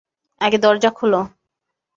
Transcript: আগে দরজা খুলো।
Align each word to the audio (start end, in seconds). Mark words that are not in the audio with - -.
আগে 0.41 0.57
দরজা 0.57 0.89
খুলো। 0.91 1.21